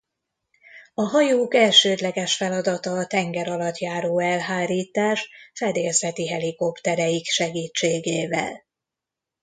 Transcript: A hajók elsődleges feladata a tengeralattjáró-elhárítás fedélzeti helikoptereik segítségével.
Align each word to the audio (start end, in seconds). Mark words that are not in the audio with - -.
A 0.93 1.01
hajók 1.01 1.55
elsődleges 1.55 2.35
feladata 2.35 2.91
a 2.91 3.07
tengeralattjáró-elhárítás 3.07 5.29
fedélzeti 5.53 6.27
helikoptereik 6.27 7.25
segítségével. 7.25 8.65